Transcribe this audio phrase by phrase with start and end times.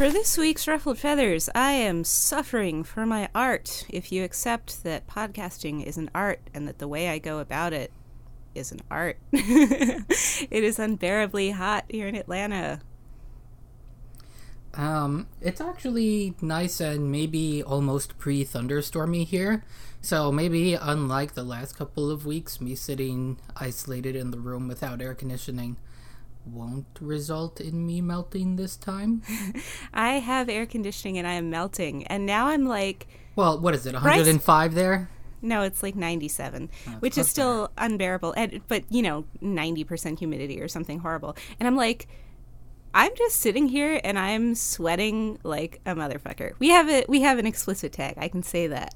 [0.00, 3.84] For this week's Ruffled Feathers, I am suffering for my art.
[3.90, 7.74] If you accept that podcasting is an art and that the way I go about
[7.74, 7.92] it
[8.54, 12.80] is an art, it is unbearably hot here in Atlanta.
[14.72, 19.64] Um, it's actually nice and maybe almost pre thunderstormy here.
[20.00, 25.02] So maybe unlike the last couple of weeks, me sitting isolated in the room without
[25.02, 25.76] air conditioning
[26.44, 29.22] won't result in me melting this time.
[29.94, 32.06] I have air conditioning and I am melting.
[32.06, 33.94] And now I'm like, Well, what is it?
[33.94, 35.10] 105 there?
[35.42, 38.34] no, it's like 97, Oh, which is still unbearable.
[38.36, 41.34] And, but, you know, 90% humidity or something horrible.
[41.58, 42.08] And I'm like,
[42.92, 46.52] I'm just sitting here and I'm sweating like a motherfucker.
[46.58, 47.08] We have it.
[47.08, 48.14] We have an explicit tag.
[48.16, 48.94] I can say that.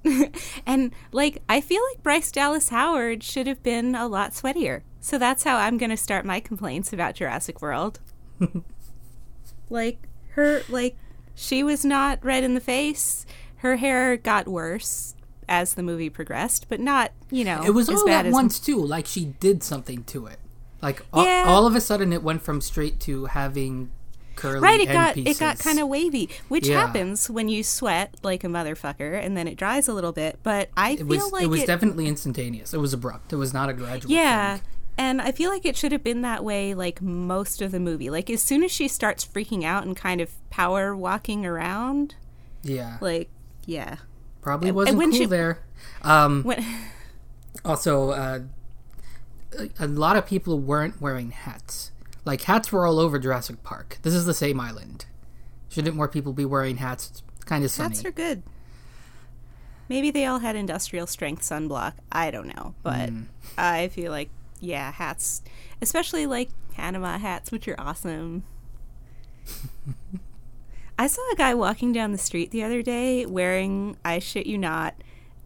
[0.67, 4.83] and like, I feel like Bryce Dallas Howard should have been a lot sweatier.
[5.01, 8.01] So that's how I'm going to start my complaints about Jurassic World.
[9.71, 10.97] like her, like
[11.35, 13.27] she was not red in the face.
[13.57, 15.15] Her hair got worse
[15.49, 18.59] as the movie progressed, but not you know It was as all bad at once
[18.59, 18.83] too.
[18.85, 20.39] Like she did something to it.
[20.85, 21.45] Like all, Yeah.
[21.49, 23.91] all of a sudden, it went from straight to having
[24.37, 25.37] curly Right, it got pieces.
[25.37, 26.81] it got kind of wavy, which Yeah.
[26.87, 30.39] happens when you sweat like a motherfucker, and then it dries a little bit.
[30.43, 32.75] But I It feel was like it was it, definitely instantaneous.
[32.75, 33.33] It was abrupt.
[33.33, 34.13] It was not a gradual.
[34.13, 34.63] yeah, thing.
[34.99, 38.11] and I feel like it should have been that way like most of the movie.
[38.11, 42.15] Like as soon as she starts freaking out and kind of power walking around,
[42.63, 42.99] yeah.
[43.01, 43.31] like
[43.67, 43.97] yeah,
[44.43, 45.61] Probably wasn't cool she- there.
[46.03, 46.63] Um, when
[47.65, 48.41] also, uh,
[49.79, 51.91] a- lot of people weren't wearing hats.
[52.25, 53.99] Like hats were all over Jurassic Park.
[54.03, 55.07] This is the same island.
[55.69, 57.11] Shouldn't more people be wearing hats?
[57.11, 57.89] It's kind of sunny.
[57.91, 58.43] hats are good.
[59.89, 61.93] Maybe they all had industrial strength sunblock.
[62.11, 63.23] I don't know, but Hmm.
[63.59, 64.31] I feel like
[64.61, 65.43] yeah, hats,
[65.83, 68.45] especially like Panama hats, which are awesome.
[70.99, 74.57] I saw a guy walking down the street the other day wearing, I shit you
[74.57, 74.95] not,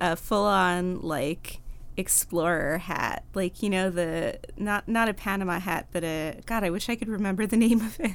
[0.00, 1.60] a full on like
[1.98, 3.24] explorer hat.
[3.34, 6.96] Like, you know, the not not a Panama hat, but a god, I wish I
[6.96, 8.12] could remember the name of it.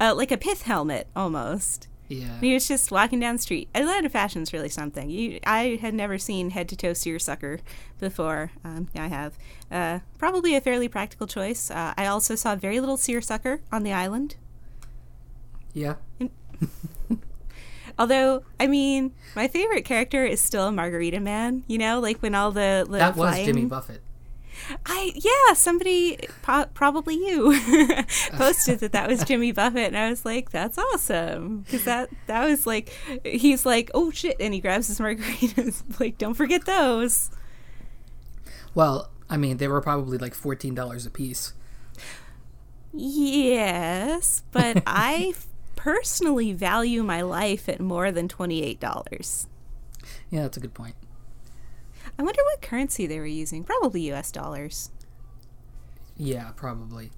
[0.00, 1.88] Uh, like a pith helmet almost.
[2.08, 2.38] yeah.
[2.40, 3.68] He was just walking down the street.
[3.74, 5.10] Atlanta fashion's really something.
[5.10, 7.58] You, I had never seen head to toe seersucker
[7.98, 8.52] before.
[8.64, 9.36] Um, now I have.
[9.70, 11.70] Uh, probably a fairly practical choice.
[11.72, 14.36] Uh, I also saw very little seersucker on the island.
[15.74, 15.96] Yeah.
[17.98, 21.64] Although, I mean, my favorite character is still Margarita Man.
[21.66, 24.02] You know, like when all the, the That was flying- Jimmy Buffett.
[24.84, 27.58] I yeah, somebody po- probably you
[28.32, 32.44] posted that that was Jimmy Buffett, and I was like, that's awesome because that that
[32.44, 32.92] was like
[33.24, 37.30] he's like, oh shit, and he grabs his margaritas, like don't forget those.
[38.74, 41.52] Well, I mean, they were probably like fourteen dollars a piece.
[42.92, 45.34] Yes, but I
[45.78, 49.46] personally value my life at more than twenty eight dollars.
[50.28, 50.96] Yeah, that's a good point.
[52.18, 53.62] I wonder what currency they were using.
[53.62, 54.32] Probably U.S.
[54.32, 54.90] dollars.
[56.16, 57.12] Yeah, probably.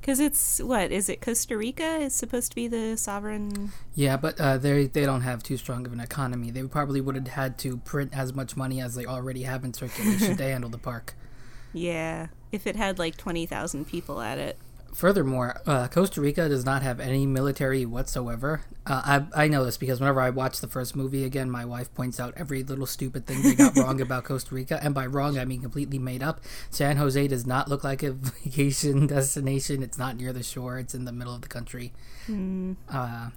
[0.00, 1.22] Because it's what is it?
[1.22, 3.72] Costa Rica is supposed to be the sovereign.
[3.94, 6.50] Yeah, but uh, they they don't have too strong of an economy.
[6.50, 9.72] They probably would have had to print as much money as they already have in
[9.72, 11.14] circulation to handle the park.
[11.72, 14.58] Yeah, if it had like twenty thousand people at it.
[14.92, 18.62] Furthermore, uh, Costa Rica does not have any military whatsoever.
[18.84, 21.94] Uh, I I know this because whenever I watch the first movie again, my wife
[21.94, 25.38] points out every little stupid thing they got wrong about Costa Rica, and by wrong
[25.38, 26.40] I mean completely made up.
[26.70, 29.82] San Jose does not look like a vacation destination.
[29.82, 30.78] It's not near the shore.
[30.78, 31.92] It's in the middle of the country.
[32.88, 33.30] Uh,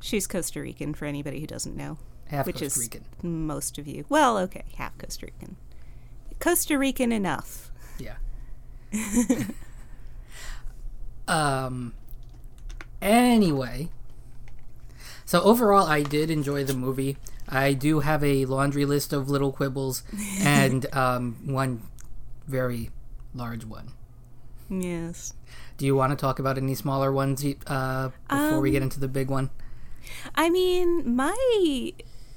[0.00, 1.96] She's Costa Rican for anybody who doesn't know,
[2.26, 3.04] half which Costa is Rican.
[3.22, 4.04] most of you.
[4.08, 5.56] Well, okay, half Costa Rican.
[6.40, 7.70] Costa Rican enough.
[7.98, 8.16] Yeah.
[11.28, 11.94] um.
[13.00, 13.88] Anyway,
[15.24, 17.16] so overall, I did enjoy the movie.
[17.48, 20.02] I do have a laundry list of little quibbles
[20.40, 21.82] and um, one
[22.46, 22.90] very
[23.34, 23.92] large one.
[24.68, 25.34] Yes.
[25.76, 29.08] Do you want to talk about any smaller ones uh, before we get into the
[29.08, 29.50] big one?
[30.34, 31.92] I mean, my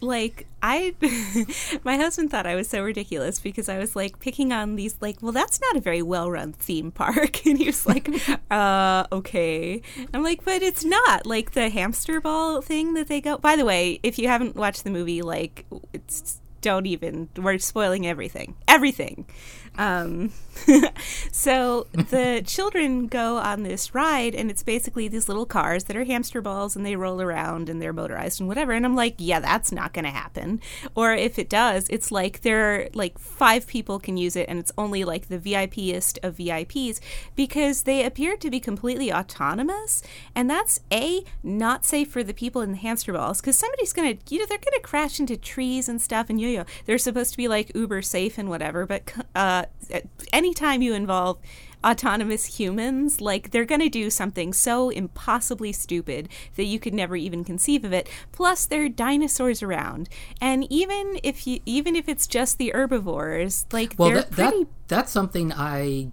[0.05, 0.95] like I
[1.83, 5.17] my husband thought I was so ridiculous because I was like picking on these like,
[5.21, 8.09] well, that's not a very well-run theme park and he was like,
[8.51, 9.81] uh, okay.
[10.13, 13.37] I'm like, but it's not like the hamster ball thing that they go.
[13.37, 18.07] By the way, if you haven't watched the movie, like it's don't even we're spoiling
[18.07, 18.55] everything.
[18.67, 19.27] Everything.
[19.77, 20.31] Um,
[21.31, 26.05] so the children go on this ride, and it's basically these little cars that are
[26.05, 28.71] hamster balls, and they roll around and they're motorized and whatever.
[28.71, 30.61] And I'm like, yeah, that's not going to happen.
[30.95, 34.59] Or if it does, it's like there are like five people can use it, and
[34.59, 36.99] it's only like the VIPest of VIPs
[37.35, 40.01] because they appear to be completely autonomous,
[40.33, 44.17] and that's a not safe for the people in the hamster balls because somebody's going
[44.17, 46.97] to, you know, they're going to crash into trees and stuff, and yo yo, they're
[46.97, 49.99] supposed to be like uber safe and whatever, but uh, Uh,
[50.33, 51.37] anytime you involve
[51.83, 57.15] autonomous humans, like they're going to do something so impossibly stupid that you could never
[57.15, 58.09] even conceive of it.
[58.31, 60.09] Plus, there are dinosaurs around,
[60.41, 64.63] and even if you, even if it's just the herbivores, like Well, they're that, pretty.
[64.63, 66.11] that that's something I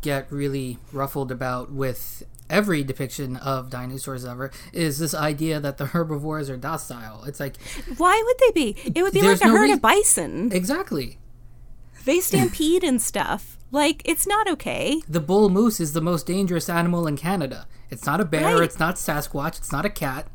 [0.00, 5.86] get really ruffled about with every depiction of dinosaurs ever is this idea that the
[5.86, 7.22] herbivores are docile.
[7.24, 7.56] It's like
[7.96, 8.76] why would they be?
[8.94, 10.50] It would be like a no herd rea- of bison.
[10.52, 11.18] exactly.
[12.04, 13.58] They stampede and stuff.
[13.70, 15.02] Like it's not okay.
[15.08, 17.66] The bull moose is the most dangerous animal in Canada.
[17.90, 18.64] It's not a bear, Right.
[18.64, 20.26] it's not Sasquatch, it's not a cat.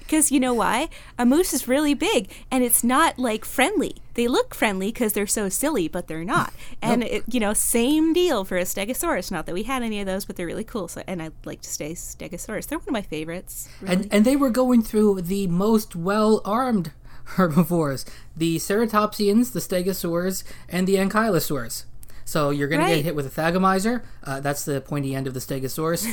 [0.00, 0.88] Because you know why?
[1.18, 3.96] A moose is really big and it's not like friendly.
[4.14, 6.52] They look friendly because they're so silly, but they're not.
[6.82, 9.30] And it, you know, same deal for a stegosaurus.
[9.30, 10.88] Not that we had any of those, but they're really cool.
[10.88, 12.66] So, and I'd like to stay stegosaurus.
[12.66, 13.68] They're one of my favorites.
[13.80, 13.94] really.
[13.94, 16.92] And and they were going through the most well-armed
[17.24, 18.04] herbivores:
[18.36, 21.84] the ceratopsians, the stegosaurs, and the ankylosaurs.
[22.24, 24.02] So you're going to get hit with a thagomizer.
[24.24, 26.06] Uh, that's the pointy end of the stegosaurus.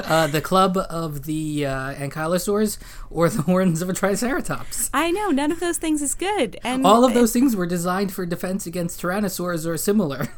[0.10, 2.78] uh, the club of the uh, ankylosaurs,
[3.10, 4.90] or the horns of a triceratops.
[4.94, 6.58] I know none of those things is good.
[6.62, 10.28] And All of those things were designed for defense against tyrannosaurs or similar.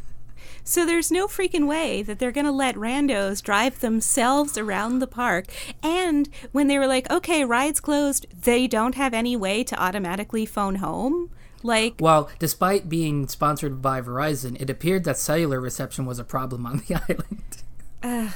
[0.69, 5.07] So there's no freaking way that they're going to let randos drive themselves around the
[5.07, 5.47] park.
[5.83, 10.45] And when they were like, okay, ride's closed, they don't have any way to automatically
[10.45, 11.31] phone home.
[11.63, 16.67] Like, well, despite being sponsored by Verizon, it appeared that cellular reception was a problem
[16.67, 16.97] on the
[18.05, 18.29] island.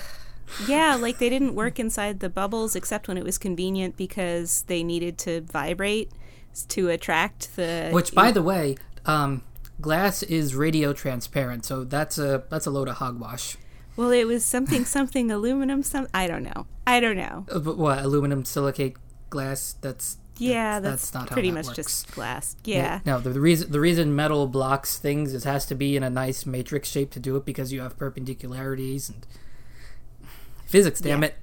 [0.67, 4.83] yeah, like they didn't work inside the bubbles except when it was convenient because they
[4.83, 6.11] needed to vibrate
[6.69, 7.91] to attract the.
[7.91, 9.43] Which, by the way, um,
[9.83, 13.57] glass is radio transparent, so that's a that's a load of hogwash.
[13.97, 16.07] well, it was something, something aluminum, some.
[16.15, 16.67] I don't know.
[16.87, 17.45] I don't know.
[17.51, 18.97] Uh, but what aluminum silicate
[19.29, 19.75] glass?
[19.81, 21.77] That's Yeah, that's, that's, not how pretty that much works.
[21.77, 22.57] just glass.
[22.65, 23.01] Yeah.
[23.05, 26.11] No, the, the reason the reason metal blocks things is has to be in a
[26.11, 29.27] nice matrix shape to do it because you have perpendicularities and
[30.67, 31.01] physics.
[31.01, 31.29] Damn Yeah.
[31.29, 31.35] it!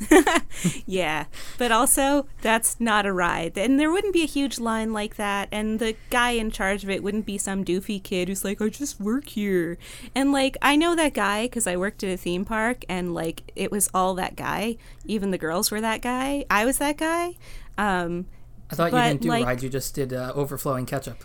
[0.86, 1.26] Yeah,
[1.58, 5.48] but also that's not a ride, and there wouldn't be a huge line like that,
[5.52, 8.68] and the guy in charge of it wouldn't be some doofy kid who's like, "I
[8.68, 9.78] just work here,"
[10.14, 13.52] and like I know that guy because I worked at a theme park, and like
[13.56, 14.76] it was all that guy.
[15.04, 16.44] Even the girls were that guy.
[16.50, 17.34] I was that guy.
[17.78, 18.26] Um,
[18.70, 21.24] I thought you didn't do like- rides; you just did uh, overflowing ketchup.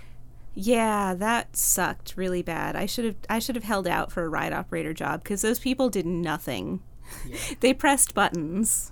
[0.53, 2.75] yeah, that sucked really bad.
[2.75, 5.59] I should have I should have held out for a ride operator job because those
[5.59, 6.81] people did nothing.
[7.59, 8.91] They pressed buttons.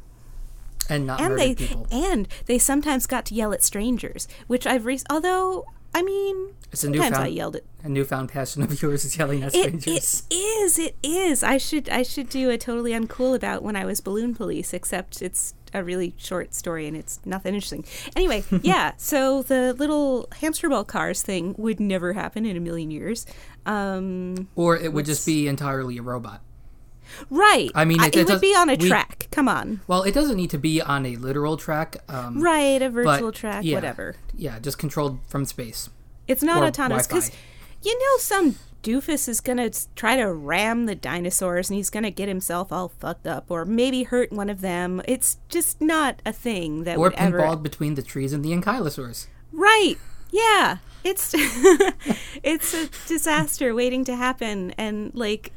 [0.90, 1.88] And not and they people.
[1.92, 5.66] and they sometimes got to yell at strangers, which I've re- although
[5.96, 9.44] I mean It's a sometimes I yelled at a newfound passion of yours is yelling
[9.44, 10.24] at it, strangers.
[10.30, 13.86] it is it is I should I should do a totally uncool about when I
[13.86, 17.86] was balloon police except it's a really short story and it's nothing interesting.
[18.16, 22.92] Anyway, yeah, so the little hamster ball cars thing would never happen in a million
[22.92, 23.26] years.
[23.66, 26.42] Um, or it would just be entirely a robot.
[27.30, 27.70] Right.
[27.76, 29.28] I mean, it- it, it would be on a we- track.
[29.32, 29.82] Come on.
[29.88, 31.98] Well, it doesn't need to be on a literal track.
[32.08, 34.16] Um, Right, a but, virtual track, yeah, whatever.
[34.36, 35.90] Yeah, just controlled from space.
[36.28, 37.32] It's not autonomous because
[37.82, 42.28] you know some doofus is gonna try to ram the dinosaurs and he's gonna get
[42.28, 45.02] himself all fucked up or maybe hurt one of them.
[45.08, 47.40] It's just not a thing that Or would ever.
[47.40, 49.28] pinballed between the trees and the ankylosaurs.
[49.52, 49.96] Right?
[50.32, 50.78] Yeah.
[51.04, 51.34] It's
[52.44, 55.52] it's a disaster waiting to happen, and like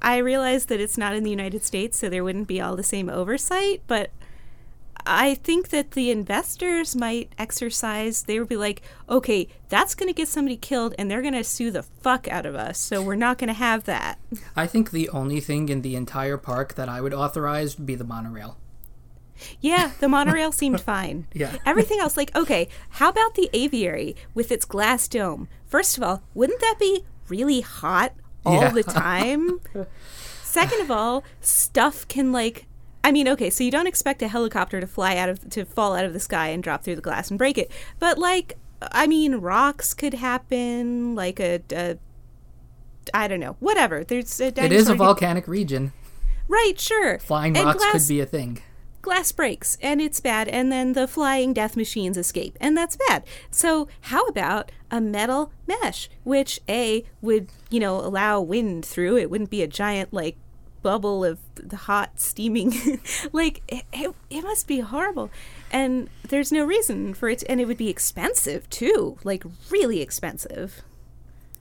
[0.00, 2.82] I realize that it's not in the United States, so there wouldn't be all the
[2.82, 4.10] same oversight, but.
[5.06, 8.24] I think that the investors might exercise.
[8.24, 11.44] They would be like, okay, that's going to get somebody killed and they're going to
[11.44, 12.78] sue the fuck out of us.
[12.78, 14.18] So we're not going to have that.
[14.54, 17.94] I think the only thing in the entire park that I would authorize would be
[17.94, 18.58] the monorail.
[19.60, 21.26] Yeah, the monorail seemed fine.
[21.32, 21.56] Yeah.
[21.64, 25.48] Everything else, like, okay, how about the aviary with its glass dome?
[25.66, 28.12] First of all, wouldn't that be really hot
[28.46, 28.70] all Yeah.
[28.70, 29.60] the time?
[30.42, 32.66] Second of all, stuff can like
[33.04, 35.94] I mean, okay, so you don't expect a helicopter to fly out of to fall
[35.94, 37.70] out of the sky and drop through the glass and break it.
[37.98, 38.56] But like
[38.92, 41.96] I mean, rocks could happen, like a, a
[43.14, 44.04] I don't know, whatever.
[44.04, 45.92] There's a It is a could- volcanic region.
[46.48, 47.18] Right, sure.
[47.18, 48.62] Flying And rocks glass- could be a thing.
[49.02, 53.22] Glass breaks and it's bad and then the flying death machines escape and that's bad
[53.50, 59.30] so how about a metal mesh which a would you know allow wind through it
[59.30, 60.36] wouldn't be a giant like
[60.82, 62.72] bubble of the hot steaming
[63.32, 65.30] like it, it, it must be horrible
[65.72, 70.82] and there's no reason for it and it would be expensive too like really expensive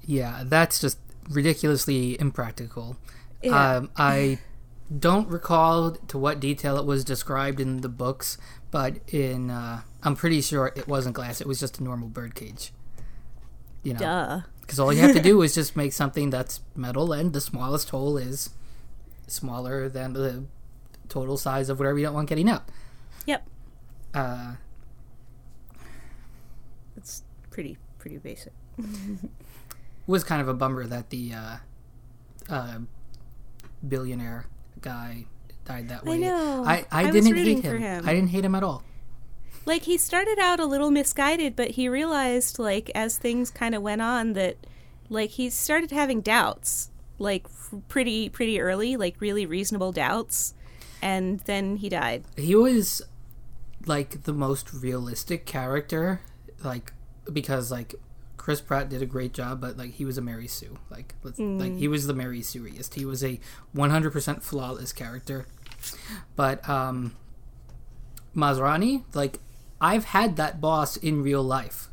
[0.08, 0.98] Yeah, that's just
[1.30, 2.96] ridiculously impractical.
[3.44, 3.78] Yeah.
[3.78, 4.40] Um, I
[4.96, 8.38] don't recall to what detail it was described in the books,
[8.72, 11.42] but in uh, I'm pretty sure it wasn't glass.
[11.42, 12.72] It was just a normal bird cage.
[13.84, 14.00] You know,
[14.62, 17.90] because all you have to do is just make something that's metal, and the smallest
[17.90, 18.50] hole is
[19.28, 20.46] smaller than the
[21.10, 22.64] total size of whatever you don't want getting out.
[23.26, 23.44] yep
[24.14, 24.56] Uh,
[26.96, 28.54] it's pretty pretty basic
[30.08, 31.58] was kind of a bummer that the uh,
[32.50, 32.80] uh,
[33.88, 34.46] billionaire
[34.82, 35.26] guy
[35.66, 36.16] died that way.
[36.16, 36.64] I know.
[36.66, 37.78] I, I, I didn't hate him.
[37.80, 38.08] him.
[38.08, 38.84] I didn't hate him at all.
[39.66, 43.82] like he started out a little misguided but he realized like as things kind of
[43.82, 44.56] went on that
[45.10, 50.54] like he started having doubts like f- pretty pretty early like really reasonable doubts
[51.02, 53.02] and then he died He was
[53.86, 56.22] like the most realistic character,
[56.64, 56.94] like
[57.32, 57.96] because like
[58.48, 60.78] Chris Pratt did a great job, but like he was a Mary Sue.
[60.90, 61.80] Like let's, like Mm.
[61.80, 62.94] he was the Mary Sueiest.
[62.94, 63.42] He was a
[63.76, 65.46] 100% flawless character.
[66.38, 67.14] But um
[68.34, 69.40] Masrani, like
[69.82, 71.90] I've had that boss in real life.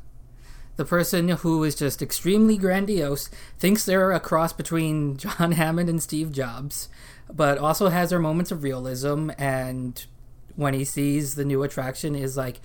[0.77, 6.01] The person who is just extremely grandiose, thinks they're a cross between John Hammond and
[6.01, 6.89] Steve Jobs,
[7.33, 10.07] but also has their moments of realism and
[10.55, 12.61] when he sees the new attraction is like,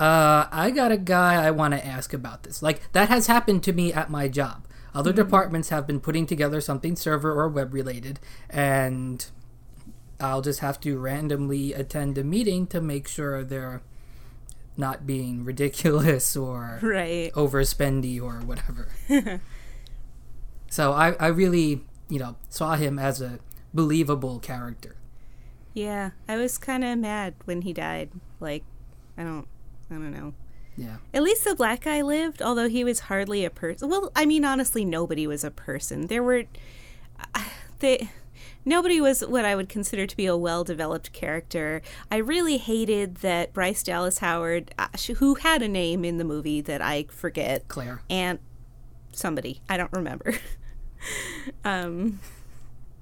[0.00, 2.62] uh, I got a guy I want to ask about this.
[2.62, 4.66] Like that has happened to me at my job.
[4.94, 9.24] Other departments have been putting together something server or web related, and
[10.18, 13.82] I'll just have to randomly attend a meeting to make sure they're
[14.76, 18.88] not being ridiculous or right overspendy or whatever.
[20.70, 23.38] so I, I really, you know, saw him as a
[23.72, 24.96] believable character.
[25.74, 28.64] yeah i was kind of mad when he died like
[29.16, 29.46] i don't
[29.90, 30.32] i don't know
[30.76, 30.96] Yeah.
[31.12, 33.90] At least the black guy lived, although he was hardly a person.
[33.90, 36.06] Well, I mean, honestly, nobody was a person.
[36.06, 36.44] There were,
[37.80, 38.08] they,
[38.64, 41.82] nobody was what I would consider to be a well-developed character.
[42.10, 46.62] I really hated that Bryce Dallas Howard, uh, who had a name in the movie
[46.62, 48.00] that I forget, Claire.
[48.08, 48.38] and
[49.12, 50.34] somebody I don't remember.
[51.64, 52.20] um,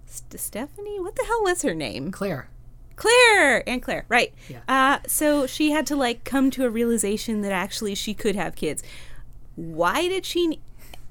[0.07, 2.11] St- Stephanie, what the hell was her name?
[2.11, 2.49] Claire.
[2.99, 4.35] Claire and Claire, right?
[4.49, 4.59] Yeah.
[4.69, 8.57] Uh, so she had to like come to a realization that actually she could have
[8.57, 8.83] kids.
[9.55, 10.61] Why did she?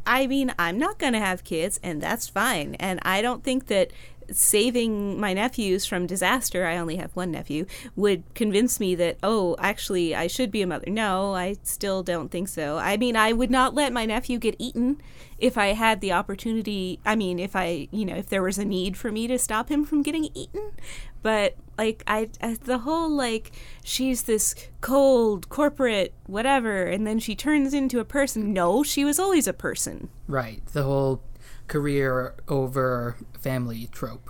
[0.06, 2.76] I mean, I'm not gonna have kids, and that's fine.
[2.76, 3.92] And I don't think that
[4.32, 7.66] saving my nephews from disaster i only have one nephew
[7.96, 10.90] would convince me that oh actually i should be a mother.
[10.90, 12.78] No i still don't think so.
[12.78, 15.02] I mean i would not let my nephew get eaten
[15.38, 18.66] if i had the opportunity i mean if i you know if there was a
[18.66, 20.72] need for me to stop him from getting eaten.
[21.22, 22.30] But like I,
[22.64, 23.52] the whole like
[23.84, 28.54] she's this cold corporate whatever and then she turns into a person.
[28.54, 30.10] No she was always a person.
[30.28, 30.66] Right.
[30.68, 31.22] The whole
[31.68, 34.30] career over family trope.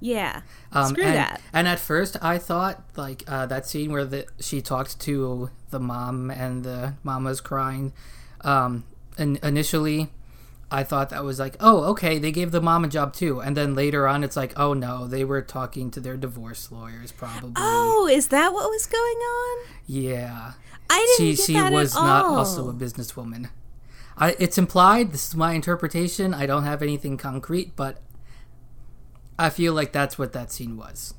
[0.00, 0.42] yeah
[0.72, 4.26] Um, screw and, that And at first, I thought like uh, that scene where the,
[4.40, 7.92] she talked to the mom and the mama's crying.
[8.42, 8.84] Um,
[9.18, 10.10] and initially,
[10.70, 13.40] I thought that was like, oh, okay, they gave the mom a job too.
[13.40, 17.12] And then later on, it's like, oh no, they were talking to their divorce lawyers,
[17.12, 17.52] probably.
[17.56, 20.52] oh is that what was going on Yeah.
[20.90, 23.48] i didn't she get she that was at not also a businesswoman.
[24.18, 25.12] I, it's implied.
[25.12, 26.32] This is my interpretation.
[26.32, 27.98] I don't have anything concrete, but
[29.38, 31.14] I feel like that's what that scene was.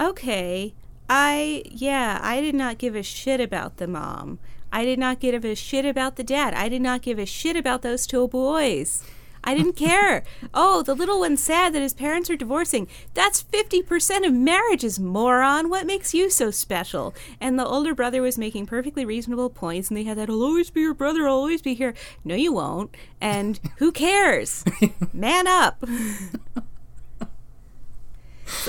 [0.00, 0.74] Okay.
[1.08, 4.38] I, yeah, I did not give a shit about the mom.
[4.72, 6.54] I did not give a shit about the dad.
[6.54, 9.02] I did not give a shit about those two boys.
[9.46, 10.24] I didn't care.
[10.52, 12.88] oh, the little one's sad that his parents are divorcing.
[13.14, 15.70] That's 50% of marriages, moron.
[15.70, 17.14] What makes you so special?
[17.40, 20.70] And the older brother was making perfectly reasonable points, and they had that, I'll always
[20.70, 21.94] be your brother, I'll always be here.
[22.24, 22.94] No, you won't.
[23.20, 24.64] And who cares?
[25.12, 25.82] Man up.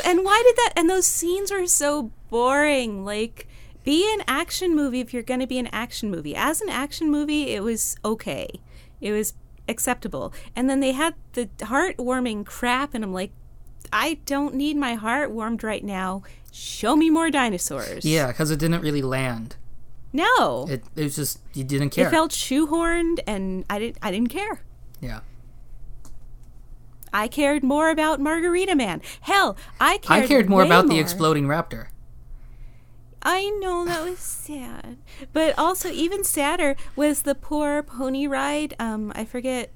[0.06, 0.74] And why did that?
[0.76, 3.04] And those scenes are so boring.
[3.04, 3.48] Like,
[3.84, 6.36] be an action movie if you're going to be an action movie.
[6.36, 8.48] As an action movie, it was okay.
[9.02, 9.34] It was
[9.68, 10.34] acceptable.
[10.56, 13.32] And then they had the heartwarming crap, and I'm like,
[13.92, 16.24] I don't need my heart warmed right now.
[16.52, 18.04] Show me more dinosaurs.
[18.04, 19.56] Yeah, because it didn't really land.
[20.14, 20.66] No.
[20.70, 22.08] It, It, was just you didn't care.
[22.08, 23.98] It felt shoehorned, and I didn't.
[24.02, 24.62] I didn't care.
[25.00, 25.20] yeah,
[27.14, 29.02] I cared more about Margarita Man.
[29.22, 30.24] Hell, I cared.
[30.24, 31.88] I cared more about the exploding raptor.
[33.30, 34.98] I know that was sad,
[35.34, 38.74] but also even sadder was the poor pony ride.
[38.80, 39.72] Um, I forget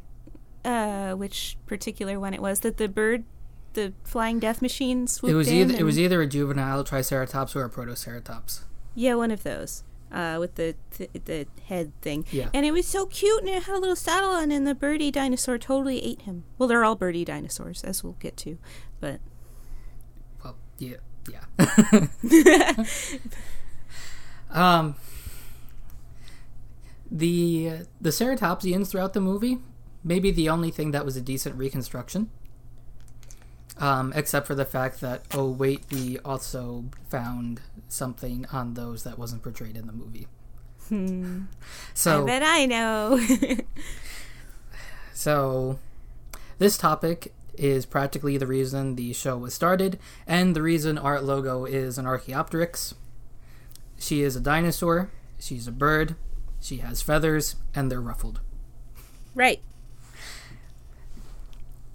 [0.63, 3.25] uh, which particular one it was that the bird,
[3.73, 7.53] the flying death machine swooped It was in either it was either a juvenile triceratops
[7.55, 8.61] or a protoceratops.
[8.95, 9.83] yeah, one of those.
[10.13, 12.49] Uh, with the, the the head thing, Yeah.
[12.53, 15.09] and it was so cute, and it had a little saddle on, and the birdie
[15.11, 16.43] dinosaur totally ate him.
[16.57, 18.57] Well, they're all birdie dinosaurs, as we'll get to,
[18.99, 19.19] but
[20.43, 20.97] Well, yeah,
[21.29, 21.43] yeah.
[24.51, 24.95] um,
[27.09, 29.59] the the ceratopsians throughout the movie,
[30.03, 32.29] maybe the only thing that was a decent reconstruction.
[33.77, 39.17] Um, except for the fact that oh wait, we also found something on those that
[39.17, 40.27] wasn't portrayed in the movie.
[40.89, 41.43] Hmm.
[41.93, 43.19] So I bet I know.
[45.21, 45.77] So,
[46.57, 51.65] this topic is practically the reason the show was started, and the reason Art logo
[51.65, 52.95] is an Archaeopteryx.
[53.99, 56.15] She is a dinosaur, she's a bird,
[56.59, 58.39] she has feathers, and they're ruffled.
[59.35, 59.61] right.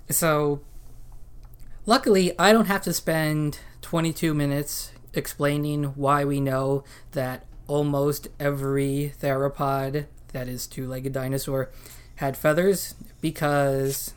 [0.08, 0.60] So,
[1.84, 9.12] luckily, I don't have to spend 22 minutes explaining why we know that almost every
[9.20, 11.70] theropod that is two legged dinosaur
[12.16, 14.14] had feathers because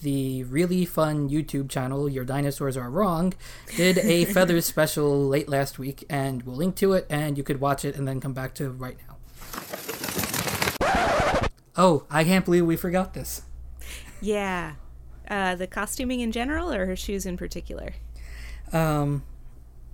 [0.00, 3.32] the really fun YouTube channel, Your Dinosaurs Are Wrong,
[3.76, 7.60] did a feathers special late last week, and we'll link to it, and you could
[7.60, 9.16] watch it and then come back to right now.
[11.76, 13.42] Oh, I can't believe we forgot this.
[14.20, 14.72] Yeah.
[15.28, 17.94] Uh, the costuming in general or her shoes in particular?
[18.72, 19.22] Um,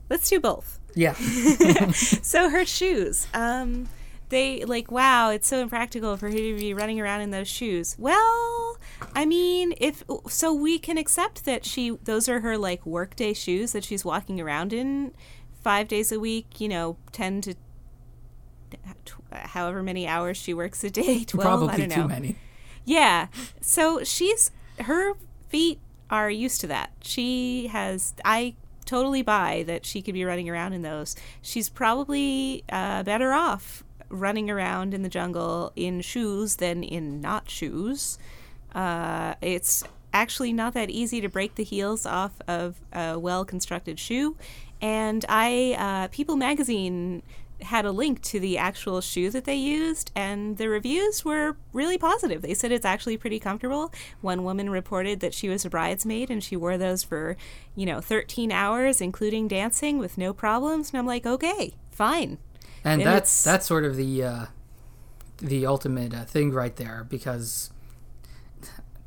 [0.08, 0.78] Let's do both.
[0.94, 1.14] yeah.
[1.92, 3.26] So her shoes.
[3.34, 3.88] Um,
[4.28, 7.96] they like wow, it's so impractical for her to be running around in those shoes.
[7.98, 8.78] Well,
[9.14, 13.72] I mean, if so, we can accept that she those are her like workday shoes
[13.72, 15.12] that she's walking around in
[15.62, 16.60] five days a week.
[16.60, 17.54] You know, ten to
[19.32, 21.24] however many hours she works a day.
[21.26, 22.08] Twelve, I Probably don't too know.
[22.08, 22.36] many.
[22.84, 23.28] Yeah.
[23.60, 25.14] So she's her
[25.48, 25.80] feet
[26.10, 26.92] are used to that.
[27.02, 28.54] She has I
[28.84, 31.16] totally buy that she could be running around in those.
[31.42, 37.50] She's probably uh, better off running around in the jungle in shoes than in not
[37.50, 38.18] shoes.
[38.74, 43.98] Uh, it's actually not that easy to break the heels off of a well constructed
[43.98, 44.36] shoe.
[44.80, 47.22] And I, uh, People magazine
[47.62, 51.96] had a link to the actual shoe that they used, and the reviews were really
[51.96, 52.42] positive.
[52.42, 53.92] They said it's actually pretty comfortable.
[54.20, 57.36] One woman reported that she was a bridesmaid and she wore those for,
[57.74, 60.90] you know, 13 hours, including dancing with no problems.
[60.90, 62.38] And I'm like, okay, fine.
[62.84, 64.46] And And that's that's sort of the uh,
[65.38, 67.70] the ultimate uh, thing right there because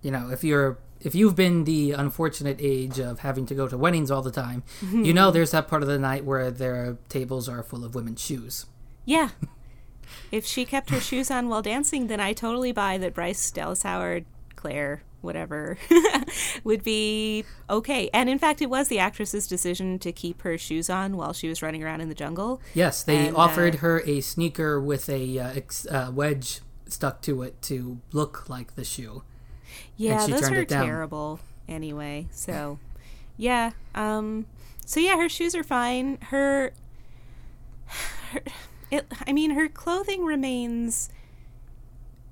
[0.02, 3.78] you know if you're if you've been the unfortunate age of having to go to
[3.78, 7.48] weddings all the time you know there's that part of the night where their tables
[7.50, 8.66] are full of women's shoes
[9.06, 9.30] Yeah.
[10.32, 13.84] if she kept her shoes on while dancing, then I totally buy that Bryce Dallas
[13.84, 15.78] Howard, Claire, whatever,
[16.64, 18.10] would be okay.
[18.14, 21.48] And in fact, it was the actress's decision to keep her shoes on while she
[21.48, 22.62] was running around in the jungle.
[22.74, 27.22] yes they And, offered uh, her a sneaker with a uh, ex- uh, wedge stuck
[27.24, 29.24] to it to look like the shoe
[29.98, 30.86] Yeah, she those turned are it down.
[30.86, 32.28] terrible anyway.
[32.32, 32.80] So,
[33.38, 33.72] yeah.
[33.94, 34.46] Um
[34.86, 36.18] so yeah, her shoes are fine.
[36.32, 36.74] Her,
[38.32, 38.42] her
[38.92, 41.10] it I mean, her clothing remains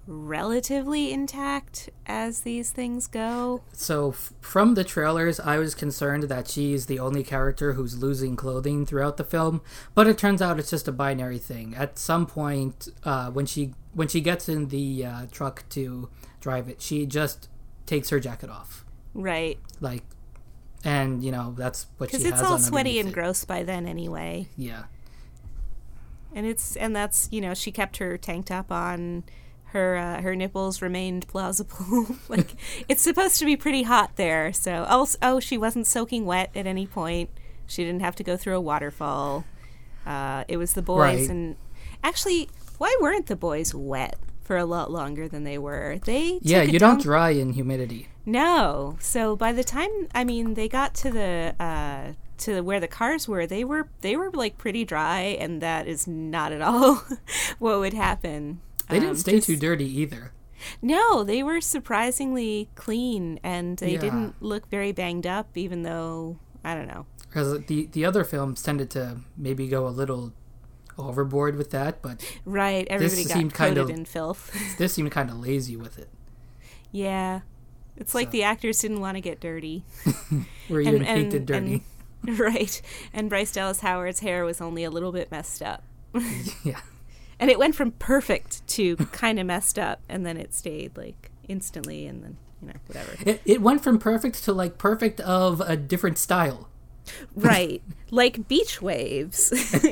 [0.08, 3.62] relatively intact as these things go.
[3.74, 8.36] So f- from the trailers, I was concerned that she's the only character who's losing
[8.36, 9.62] clothing throughout the film,
[9.93, 11.76] but it turns out it's just a binary thing.
[11.76, 16.70] At some point, uh, when she when she gets in the uh, truck to drive
[16.70, 17.50] it, she just
[17.86, 19.58] takes her jacket off, Right.
[19.82, 20.04] like,
[20.84, 23.13] and you know that's what she Because it's all sweaty and it.
[23.13, 24.48] gross by then anyway.
[24.56, 24.84] Yeah,
[26.34, 29.24] And it's and that's you know she kept her tank top on.
[29.78, 32.08] Her uh, her nipples remained plausible.
[32.30, 32.56] like
[32.90, 34.52] it's supposed to be pretty hot there.
[34.52, 37.30] So oh oh she wasn't soaking wet at any point.
[37.68, 39.46] She didn't have to go through a waterfall.
[40.04, 41.30] Uh, it was the boys Right.
[41.30, 41.56] and
[42.04, 46.00] actually why weren't the boys wet for a lot longer than they were?
[46.06, 46.63] They yeah.
[46.63, 48.08] You don't dry in humidity.
[48.26, 48.98] No.
[49.00, 53.28] So by the time I mean they got to the uh to where the cars
[53.28, 57.04] were, they were they were like pretty dry and that is not at all
[57.60, 58.62] what would happen.
[58.89, 60.32] They didn't Um, stay just- too dirty either.
[60.82, 64.00] No, they were surprisingly clean and they Yeah.
[64.00, 67.06] didn't look very banged up even though I don't know.
[67.21, 70.34] Because the the other films tended to maybe go a little
[70.97, 74.52] overboard with that, but Right, everybody got seemed kind coated of- in filth.
[74.80, 76.10] this seemed kind of lazy with it.
[76.91, 77.41] yeah.
[77.95, 79.84] It's like So- the actors didn't want to get dirty.
[80.69, 81.84] Or even painted dirty.
[82.28, 82.82] right.
[83.13, 85.84] And Bryce Dallas Howard's hair was only a little bit messed up.
[86.63, 86.82] yeah.
[87.39, 91.30] And it went from perfect to kind of messed up, and then it stayed like
[91.47, 93.12] instantly, and then, you know, whatever.
[93.26, 96.67] It, it went from perfect to like perfect of a different style.
[97.36, 97.82] Right.
[98.12, 99.54] like beach waves.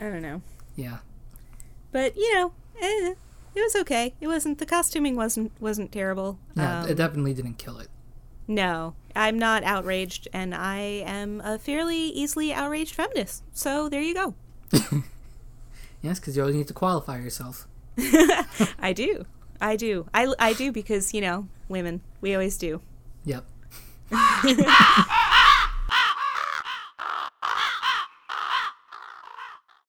[0.00, 0.42] I don't know.
[0.74, 0.98] Yeah.
[1.92, 3.14] But, you know, eh,
[3.54, 4.14] it was okay.
[4.20, 6.38] It wasn't the costuming wasn't wasn't terrible.
[6.54, 7.88] No, Um, it definitely didn't kill it.
[8.48, 10.76] no, I'm not outraged, and I
[11.06, 13.42] am a fairly easily outraged feminist.
[13.54, 14.34] So there you go.
[16.02, 17.66] Yes, because you always need to qualify yourself.
[18.78, 19.24] I do.
[19.60, 20.06] I do.
[20.14, 22.80] I, I do because, you know, women, we always do.
[23.24, 23.44] Yep.